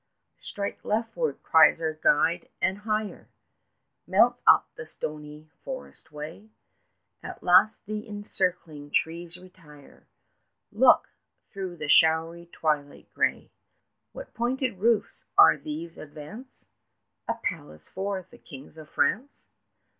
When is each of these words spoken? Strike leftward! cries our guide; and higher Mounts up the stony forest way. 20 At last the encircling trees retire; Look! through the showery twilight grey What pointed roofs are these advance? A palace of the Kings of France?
Strike 0.39 0.83
leftward! 0.83 1.43
cries 1.43 1.79
our 1.79 1.93
guide; 1.93 2.49
and 2.59 2.79
higher 2.79 3.29
Mounts 4.07 4.41
up 4.47 4.67
the 4.73 4.83
stony 4.87 5.51
forest 5.63 6.11
way. 6.11 6.49
20 7.19 7.19
At 7.29 7.43
last 7.43 7.85
the 7.85 8.09
encircling 8.09 8.89
trees 8.89 9.37
retire; 9.37 10.07
Look! 10.71 11.09
through 11.53 11.77
the 11.77 11.87
showery 11.87 12.47
twilight 12.51 13.13
grey 13.13 13.51
What 14.11 14.33
pointed 14.33 14.79
roofs 14.79 15.25
are 15.37 15.55
these 15.55 15.99
advance? 15.99 16.69
A 17.27 17.35
palace 17.35 17.87
of 17.95 18.29
the 18.31 18.39
Kings 18.43 18.77
of 18.77 18.89
France? 18.89 19.45